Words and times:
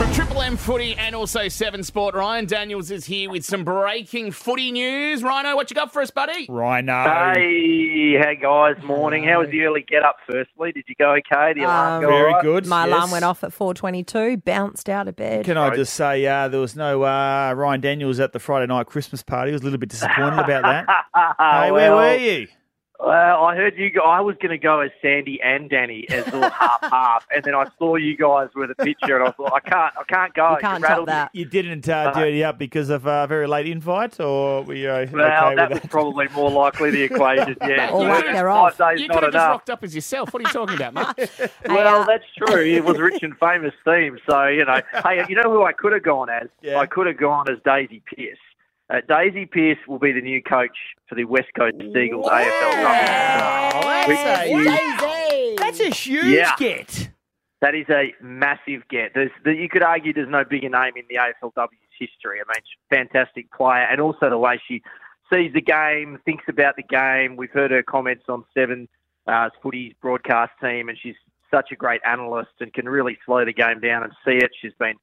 From 0.00 0.10
Triple 0.14 0.40
M 0.40 0.56
Footy 0.56 0.94
and 0.96 1.14
also 1.14 1.48
Seven 1.48 1.82
Sport, 1.82 2.14
Ryan 2.14 2.46
Daniels 2.46 2.90
is 2.90 3.04
here 3.04 3.28
with 3.28 3.44
some 3.44 3.64
breaking 3.64 4.32
footy 4.32 4.72
news. 4.72 5.22
Rhino, 5.22 5.54
what 5.54 5.70
you 5.70 5.74
got 5.74 5.92
for 5.92 6.00
us, 6.00 6.10
buddy? 6.10 6.46
Rhino. 6.48 7.02
Hey, 7.34 8.14
hey 8.18 8.38
guys, 8.40 8.82
morning. 8.82 9.24
How 9.24 9.40
was 9.40 9.50
the 9.50 9.60
early 9.60 9.84
get 9.86 10.02
up? 10.02 10.16
Firstly, 10.26 10.72
did 10.72 10.84
you 10.88 10.94
go 10.98 11.10
okay? 11.16 11.52
The 11.52 11.64
alarm 11.64 11.92
Um, 11.96 12.00
go 12.00 12.08
Very 12.08 12.28
all 12.28 12.32
right? 12.32 12.42
good. 12.42 12.66
My 12.66 12.86
alarm 12.86 13.10
went 13.10 13.26
off 13.26 13.44
at 13.44 13.50
4:22. 13.50 14.42
Bounced 14.42 14.88
out 14.88 15.06
of 15.06 15.16
bed. 15.16 15.44
Can 15.44 15.58
I 15.58 15.76
just 15.76 15.92
say, 15.92 16.24
uh, 16.26 16.48
there 16.48 16.60
was 16.60 16.74
no 16.74 17.02
uh, 17.02 17.52
Ryan 17.54 17.82
Daniels 17.82 18.20
at 18.20 18.32
the 18.32 18.38
Friday 18.38 18.68
night 18.68 18.86
Christmas 18.86 19.22
party. 19.22 19.50
I 19.50 19.52
was 19.52 19.60
a 19.60 19.64
little 19.64 19.78
bit 19.78 19.90
disappointed 19.90 20.38
about 20.38 20.62
that. 20.62 20.86
hey, 21.38 21.72
where 21.72 21.94
were 21.94 22.16
you? 22.16 22.48
Well, 23.02 23.44
I 23.44 23.56
heard 23.56 23.78
you. 23.78 23.90
Go, 23.90 24.02
I 24.02 24.20
was 24.20 24.36
going 24.42 24.50
to 24.50 24.58
go 24.58 24.80
as 24.80 24.90
Sandy 25.00 25.40
and 25.42 25.70
Danny 25.70 26.06
as 26.10 26.26
little 26.26 26.50
half 26.50 26.80
half, 26.90 27.26
and 27.34 27.42
then 27.42 27.54
I 27.54 27.66
saw 27.78 27.96
you 27.96 28.14
guys 28.14 28.48
with 28.54 28.70
a 28.70 28.74
picture, 28.74 29.16
and 29.18 29.26
I 29.28 29.30
thought 29.30 29.52
I 29.54 29.60
can't, 29.60 29.94
I 29.98 30.04
can't 30.06 30.34
go. 30.34 30.50
You 30.50 30.56
can't 30.58 30.82
rattled 30.82 31.08
top 31.08 31.14
me. 31.14 31.18
that. 31.18 31.30
You 31.32 31.44
didn't 31.46 31.88
uh, 31.88 32.12
dirty 32.12 32.44
up 32.44 32.58
because 32.58 32.90
of 32.90 33.06
a 33.06 33.26
very 33.26 33.46
late 33.46 33.66
invite, 33.66 34.20
or 34.20 34.64
were 34.64 34.74
you 34.74 34.90
uh, 34.90 35.06
Well, 35.10 35.46
okay 35.46 35.54
that 35.56 35.70
with 35.70 35.82
was 35.82 35.90
probably 35.90 36.28
more 36.34 36.50
likely 36.50 36.90
the 36.90 37.02
equation. 37.04 37.56
Yeah, 37.62 37.90
Or 37.90 38.02
You 38.02 38.08
whack 38.10 38.24
could've- 38.26 38.40
Five 38.40 38.76
days 38.76 39.00
You 39.00 39.08
not 39.08 39.22
could 39.22 39.32
just 39.32 39.46
rocked 39.46 39.70
up 39.70 39.82
as 39.82 39.94
yourself. 39.94 40.34
What 40.34 40.42
are 40.42 40.46
you 40.48 40.52
talking 40.52 40.76
about, 40.76 40.92
mate? 41.18 41.30
Well, 41.68 42.02
uh, 42.02 42.04
that's 42.04 42.24
true. 42.36 42.60
It 42.62 42.84
was 42.84 42.98
a 42.98 43.02
rich 43.02 43.22
and 43.22 43.36
famous 43.38 43.72
theme. 43.84 44.18
So, 44.28 44.46
you 44.46 44.64
know, 44.64 44.80
hey, 45.04 45.24
you 45.28 45.36
know 45.36 45.50
who 45.50 45.62
I 45.64 45.72
could 45.72 45.92
have 45.92 46.02
gone 46.02 46.28
as? 46.28 46.48
Yeah. 46.62 46.78
I 46.78 46.86
could 46.86 47.06
have 47.06 47.16
gone 47.16 47.48
as 47.50 47.58
Daisy 47.64 48.02
Pearce. 48.04 48.36
Uh, 48.90 49.00
Daisy 49.08 49.46
Pearce 49.46 49.78
will 49.86 49.98
be 50.00 50.10
the 50.12 50.20
new 50.20 50.42
coach 50.42 50.76
for 51.08 51.14
the 51.14 51.24
West 51.24 51.48
Coast 51.56 51.76
Eagles 51.80 52.26
AFL. 52.26 52.82
Wow, 52.82 54.04
We- 54.08 54.14
that's, 54.14 54.50
a, 54.50 54.98
Daisy. 54.98 55.54
that's 55.58 55.80
a 55.80 55.90
huge 55.90 56.24
Yeah. 56.24 56.56
get. 56.58 57.10
That 57.60 57.74
is 57.74 57.86
a 57.90 58.14
massive 58.20 58.88
get. 58.88 59.12
There's, 59.14 59.30
the, 59.44 59.54
you 59.54 59.68
could 59.68 59.82
argue 59.82 60.12
there's 60.12 60.28
no 60.28 60.44
bigger 60.44 60.68
name 60.70 60.94
in 60.96 61.04
the 61.08 61.16
AFLW's 61.16 61.76
history. 61.98 62.38
I 62.40 62.44
mean, 62.48 62.62
she's 62.64 62.78
a 62.90 62.94
fantastic 62.96 63.52
player, 63.52 63.86
and 63.90 64.00
also 64.00 64.30
the 64.30 64.38
way 64.38 64.60
she 64.66 64.82
sees 65.32 65.52
the 65.52 65.60
game, 65.60 66.18
thinks 66.24 66.44
about 66.48 66.76
the 66.76 66.82
game. 66.82 67.36
We've 67.36 67.50
heard 67.50 67.70
her 67.70 67.82
comments 67.82 68.24
on 68.28 68.44
Seven 68.54 68.88
uh, 69.26 69.50
Footy's 69.62 69.92
broadcast 70.00 70.52
team, 70.60 70.88
and 70.88 70.98
she's 71.00 71.14
such 71.50 71.70
a 71.70 71.76
great 71.76 72.00
analyst 72.04 72.50
and 72.60 72.72
can 72.72 72.88
really 72.88 73.18
slow 73.26 73.44
the 73.44 73.52
game 73.52 73.78
down 73.80 74.02
and 74.04 74.12
see 74.24 74.36
it. 74.36 74.50
She's 74.60 74.72
been 74.78 74.94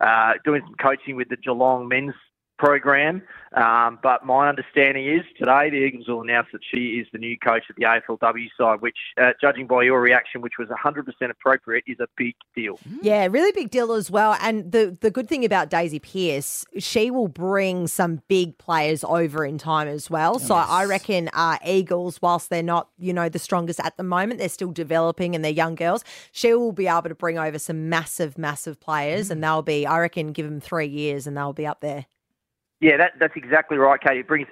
uh, 0.00 0.34
doing 0.44 0.62
some 0.64 0.76
coaching 0.80 1.16
with 1.16 1.28
the 1.28 1.36
Geelong 1.36 1.88
men's 1.88 2.14
program. 2.58 3.22
Um, 3.54 4.00
but 4.02 4.26
my 4.26 4.48
understanding 4.48 5.06
is 5.06 5.22
today 5.38 5.70
the 5.70 5.76
Eagles 5.76 6.08
will 6.08 6.22
announce 6.22 6.48
that 6.52 6.60
she 6.68 6.98
is 6.98 7.06
the 7.12 7.18
new 7.18 7.38
coach 7.38 7.62
of 7.70 7.76
the 7.76 7.84
AFLW 7.84 8.48
side, 8.58 8.80
which, 8.80 8.96
uh, 9.16 9.30
judging 9.40 9.68
by 9.68 9.84
your 9.84 10.00
reaction, 10.00 10.40
which 10.40 10.54
was 10.58 10.68
100% 10.68 11.30
appropriate, 11.30 11.84
is 11.86 12.00
a 12.00 12.08
big 12.16 12.34
deal. 12.56 12.80
Yeah, 13.00 13.26
really 13.30 13.52
big 13.52 13.70
deal 13.70 13.92
as 13.92 14.10
well. 14.10 14.36
And 14.40 14.72
the 14.72 14.96
the 15.00 15.10
good 15.10 15.28
thing 15.28 15.44
about 15.44 15.70
Daisy 15.70 16.00
Pearce, 16.00 16.64
she 16.78 17.10
will 17.10 17.28
bring 17.28 17.86
some 17.86 18.22
big 18.28 18.58
players 18.58 19.04
over 19.04 19.44
in 19.44 19.56
time 19.58 19.86
as 19.86 20.10
well. 20.10 20.38
So 20.38 20.54
I 20.54 20.84
reckon 20.84 21.30
uh, 21.32 21.58
Eagles, 21.64 22.20
whilst 22.20 22.50
they're 22.50 22.62
not 22.62 22.88
you 22.98 23.12
know 23.12 23.28
the 23.28 23.38
strongest 23.38 23.78
at 23.80 23.96
the 23.96 24.02
moment, 24.02 24.40
they're 24.40 24.48
still 24.48 24.72
developing 24.72 25.34
and 25.34 25.44
they're 25.44 25.52
young 25.52 25.76
girls. 25.76 26.04
She 26.32 26.52
will 26.54 26.72
be 26.72 26.88
able 26.88 27.02
to 27.02 27.14
bring 27.14 27.38
over 27.38 27.58
some 27.58 27.88
massive, 27.88 28.36
massive 28.36 28.80
players, 28.80 29.30
and 29.30 29.44
they'll 29.44 29.62
be. 29.62 29.86
I 29.86 30.00
reckon 30.00 30.32
give 30.32 30.46
them 30.46 30.60
three 30.60 30.88
years 30.88 31.26
and 31.28 31.36
they'll 31.36 31.52
be 31.52 31.66
up 31.66 31.80
there. 31.80 32.06
Yeah, 32.80 32.96
that, 32.98 33.12
that's 33.18 33.36
exactly 33.36 33.78
right, 33.78 34.00
Kate. 34.00 34.18
It 34.18 34.28
brings 34.28 34.48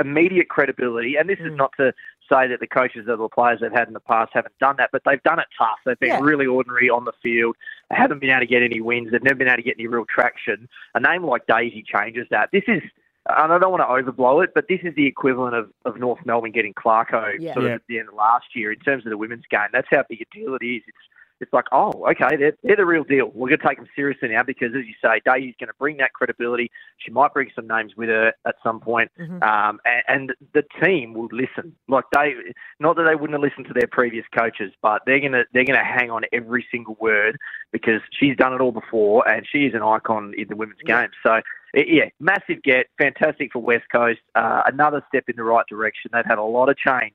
immediate 0.00 0.48
credibility, 0.48 1.16
and 1.16 1.28
this 1.28 1.38
is 1.38 1.52
mm. 1.52 1.56
not 1.56 1.72
to 1.76 1.92
say 2.30 2.48
that 2.48 2.58
the 2.60 2.66
coaches 2.66 3.06
or 3.08 3.16
the 3.16 3.28
players 3.28 3.60
they've 3.60 3.72
had 3.72 3.86
in 3.86 3.94
the 3.94 4.00
past 4.00 4.32
haven't 4.32 4.58
done 4.58 4.76
that, 4.78 4.90
but 4.92 5.02
they've 5.04 5.22
done 5.22 5.38
it 5.38 5.46
tough. 5.56 5.78
They've 5.84 5.98
been 5.98 6.08
Yeah. 6.08 6.20
really 6.20 6.46
ordinary 6.46 6.90
on 6.90 7.04
the 7.04 7.12
field. 7.22 7.56
They 7.90 7.96
haven't 7.96 8.18
been 8.18 8.30
able 8.30 8.40
to 8.40 8.46
get 8.46 8.62
any 8.62 8.80
wins. 8.80 9.12
They've 9.12 9.22
never 9.22 9.36
been 9.36 9.48
able 9.48 9.58
to 9.58 9.62
get 9.62 9.76
any 9.78 9.86
real 9.86 10.04
traction. 10.06 10.68
A 10.94 11.00
name 11.00 11.22
like 11.24 11.46
Daisy 11.46 11.82
changes 11.82 12.26
that. 12.30 12.50
This 12.50 12.64
is, 12.66 12.82
and 13.28 13.52
I 13.52 13.58
don't 13.58 13.70
want 13.70 13.82
to 13.82 14.10
overblow 14.12 14.42
it, 14.42 14.50
but 14.54 14.66
this 14.68 14.80
is 14.82 14.94
the 14.96 15.06
equivalent 15.06 15.54
of, 15.54 15.70
of 15.84 15.96
North 15.98 16.24
Melbourne 16.24 16.52
getting 16.52 16.74
Clarko 16.74 17.36
Yeah. 17.38 17.52
sort 17.52 17.66
of 17.66 17.70
Yeah. 17.70 17.74
at 17.76 17.82
the 17.88 17.98
end 18.00 18.08
of 18.08 18.14
last 18.14 18.56
year 18.56 18.72
in 18.72 18.80
terms 18.80 19.06
of 19.06 19.10
the 19.10 19.18
women's 19.18 19.46
game. 19.46 19.68
That's 19.72 19.88
how 19.90 20.02
big 20.08 20.22
a 20.22 20.34
deal 20.34 20.54
it 20.54 20.64
is. 20.64 20.82
It's 20.88 20.98
it's 21.40 21.52
like, 21.52 21.66
oh, 21.72 21.92
okay, 22.10 22.36
they're, 22.36 22.56
they're 22.62 22.76
the 22.76 22.86
real 22.86 23.04
deal. 23.04 23.30
We're 23.34 23.48
going 23.48 23.58
to 23.60 23.66
take 23.68 23.76
them 23.78 23.88
seriously 23.94 24.28
now 24.28 24.42
because, 24.42 24.68
as 24.68 24.86
you 24.86 24.94
say, 25.02 25.20
Daisy's 25.24 25.54
going 25.60 25.68
to 25.68 25.74
bring 25.78 25.98
that 25.98 26.12
credibility. 26.12 26.70
She 26.98 27.10
might 27.10 27.34
bring 27.34 27.50
some 27.54 27.66
names 27.66 27.92
with 27.96 28.08
her 28.08 28.32
at 28.46 28.54
some 28.62 28.80
point, 28.80 29.10
Mhm. 29.20 29.42
um, 29.42 29.80
and, 29.84 30.02
and 30.08 30.32
the 30.54 30.64
team 30.82 31.12
will 31.14 31.28
listen. 31.32 31.74
Like 31.88 32.04
they, 32.12 32.34
not 32.80 32.96
that 32.96 33.04
they 33.04 33.14
wouldn't 33.14 33.32
have 33.32 33.42
listened 33.42 33.66
to 33.66 33.74
their 33.74 33.86
previous 33.88 34.24
coaches, 34.36 34.72
but 34.82 35.02
they're 35.06 35.20
going 35.20 35.32
to 35.32 35.44
they're 35.52 35.64
going 35.64 35.78
to 35.78 35.84
hang 35.84 36.10
on 36.10 36.22
every 36.32 36.66
single 36.70 36.96
word 37.00 37.36
because 37.72 38.00
she's 38.18 38.36
done 38.36 38.54
it 38.54 38.60
all 38.60 38.72
before, 38.72 39.28
and 39.28 39.46
she 39.50 39.66
is 39.66 39.74
an 39.74 39.82
icon 39.82 40.32
in 40.36 40.48
the 40.48 40.56
women's 40.56 40.80
game. 40.82 41.08
So. 41.22 41.40
it- 41.74 41.88
Yeah, 41.88 42.08
massive 42.20 42.62
get, 42.62 42.86
fantastic 42.96 43.52
for 43.52 43.58
West 43.60 43.84
Coast. 43.92 44.20
Uh, 44.34 44.62
another 44.66 45.04
step 45.08 45.24
in 45.28 45.36
the 45.36 45.44
right 45.44 45.66
direction. 45.68 46.10
They've 46.12 46.24
had 46.24 46.38
a 46.38 46.42
lot 46.42 46.70
of 46.70 46.76
change 46.78 47.12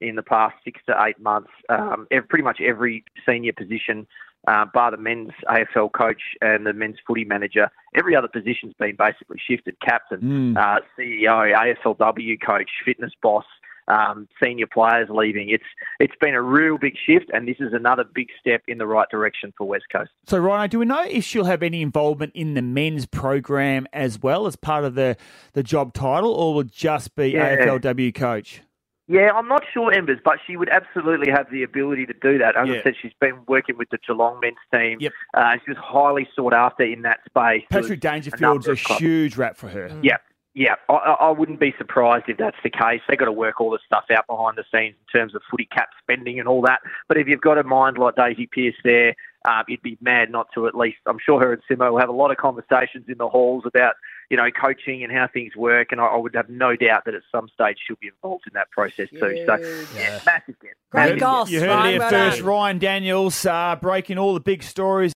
in 0.00 0.16
the 0.16 0.22
past 0.22 0.54
six 0.64 0.80
to 0.86 0.94
eight 1.06 1.18
months. 1.20 1.50
Um, 1.68 2.06
pretty 2.28 2.42
much 2.44 2.60
every 2.60 3.04
senior 3.28 3.52
position, 3.52 4.06
uh, 4.46 4.64
bar 4.72 4.90
the 4.90 4.96
men's 4.96 5.30
AFL 5.48 5.92
coach 5.92 6.22
and 6.40 6.66
the 6.66 6.72
men's 6.72 6.96
footy 7.06 7.24
manager, 7.24 7.68
every 7.94 8.14
other 8.14 8.28
position's 8.28 8.74
been 8.78 8.94
basically 8.96 9.40
shifted. 9.48 9.76
Captain, 9.80 10.20
Mm. 10.20 10.56
uh, 10.56 10.80
CEO, 10.98 11.52
AFLW 11.52 12.36
coach, 12.44 12.70
fitness 12.84 13.12
boss, 13.22 13.44
um, 13.88 14.26
senior 14.42 14.66
players 14.66 15.08
leaving. 15.10 15.48
It's 15.48 15.64
it's 16.00 16.14
been 16.20 16.34
a 16.34 16.42
real 16.42 16.76
big 16.76 16.94
shift, 17.06 17.26
and 17.32 17.46
this 17.46 17.56
is 17.60 17.72
another 17.72 18.04
big 18.04 18.28
step 18.40 18.62
in 18.66 18.78
the 18.78 18.86
right 18.86 19.08
direction 19.10 19.52
for 19.56 19.66
West 19.66 19.84
Coast. 19.92 20.10
So, 20.26 20.38
Rhino, 20.38 20.66
do 20.66 20.78
we 20.80 20.86
know 20.86 21.04
if 21.04 21.22
she'll 21.24 21.44
have 21.44 21.62
any 21.62 21.82
involvement 21.82 22.32
in 22.34 22.54
the 22.54 22.62
men's 22.62 23.06
program 23.06 23.86
as 23.92 24.20
well 24.20 24.46
as 24.48 24.56
part 24.56 24.84
of 24.84 24.94
the, 24.96 25.16
the 25.52 25.62
job 25.62 25.92
title, 25.94 26.32
or 26.34 26.54
will 26.54 26.62
just 26.64 27.14
be 27.14 27.28
Yeah. 27.30 27.56
AFLW 27.64 28.12
coach? 28.14 28.60
Yeah, 29.08 29.30
I'm 29.34 29.46
not 29.46 29.62
sure, 29.72 29.92
Embers, 29.92 30.18
but 30.24 30.38
she 30.46 30.56
would 30.56 30.68
absolutely 30.68 31.30
have 31.30 31.46
the 31.50 31.62
ability 31.62 32.06
to 32.06 32.12
do 32.14 32.38
that. 32.38 32.56
As 32.56 32.68
Yeah. 32.68 32.74
I 32.76 32.82
said, 32.82 32.94
she's 33.00 33.12
been 33.20 33.38
working 33.46 33.76
with 33.78 33.88
the 33.90 33.98
Geelong 34.04 34.40
men's 34.40 34.56
team. 34.74 34.98
Yep. 35.00 35.12
Uh, 35.34 35.56
she 35.64 35.70
was 35.70 35.78
highly 35.78 36.28
sought 36.34 36.52
after 36.54 36.82
in 36.82 37.02
that 37.02 37.20
space. 37.24 37.64
Patrick 37.70 38.00
Dangerfield's 38.00 38.40
number 38.40 38.72
a 38.72 38.74
huge 38.74 39.36
rap 39.36 39.56
for 39.56 39.68
her. 39.68 39.96
Yeah, 40.02 40.16
yeah. 40.54 40.74
I, 40.88 40.94
I 40.94 41.12
I 41.26 41.30
wouldn't 41.30 41.60
be 41.60 41.72
surprised 41.78 42.24
if 42.28 42.36
that's 42.36 42.56
the 42.64 42.70
case. 42.70 43.00
They've 43.08 43.18
got 43.18 43.26
to 43.26 43.32
work 43.32 43.60
all 43.60 43.70
the 43.70 43.78
stuff 43.86 44.06
out 44.10 44.26
behind 44.26 44.56
the 44.58 44.64
scenes 44.72 44.96
in 45.00 45.20
terms 45.20 45.36
of 45.36 45.42
footy 45.50 45.66
cap 45.66 45.90
spending 46.02 46.40
and 46.40 46.48
all 46.48 46.62
that. 46.62 46.80
But 47.06 47.16
if 47.16 47.28
you've 47.28 47.40
got 47.40 47.58
a 47.58 47.62
mind 47.62 47.98
like 47.98 48.16
Daisy 48.16 48.48
Pearce 48.48 48.74
there, 48.82 49.14
um, 49.46 49.64
you'd 49.68 49.82
be 49.82 49.96
mad 50.00 50.30
not 50.30 50.48
to 50.54 50.66
at 50.66 50.74
least. 50.74 50.98
I'm 51.06 51.18
sure 51.24 51.40
her 51.40 51.52
and 51.52 51.62
Simo 51.70 51.92
will 51.92 51.98
have 52.00 52.08
a 52.08 52.12
lot 52.12 52.30
of 52.30 52.36
conversations 52.36 53.06
in 53.08 53.18
the 53.18 53.28
halls 53.28 53.64
about 53.66 53.94
you 54.28 54.36
know 54.36 54.50
coaching 54.50 55.04
and 55.04 55.12
how 55.12 55.28
things 55.32 55.54
work. 55.54 55.92
And 55.92 56.00
I, 56.00 56.06
I 56.06 56.16
would 56.16 56.34
have 56.34 56.48
no 56.48 56.74
doubt 56.76 57.04
that 57.04 57.14
at 57.14 57.22
some 57.30 57.48
stage 57.54 57.78
she'll 57.86 57.96
be 58.00 58.08
involved 58.08 58.44
in 58.46 58.52
that 58.54 58.70
process 58.70 59.08
too. 59.10 59.44
So 59.46 59.56
yeah, 59.96 60.20
massive 60.26 60.58
get. 60.60 60.72
Great 60.90 61.02
Massive 61.02 61.18
goss. 61.20 61.50
You 61.50 61.60
heard 61.60 61.68
Ryan, 61.68 61.86
it 61.86 61.90
here 61.90 61.98
well 62.00 62.10
first. 62.10 62.38
done. 62.38 62.46
Ryan 62.46 62.78
Daniels 62.78 63.46
uh, 63.46 63.76
breaking 63.80 64.18
all 64.18 64.34
the 64.34 64.40
big 64.40 64.62
stories. 64.62 65.14